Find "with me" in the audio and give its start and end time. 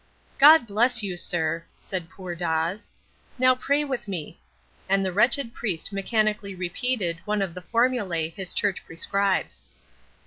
3.83-4.41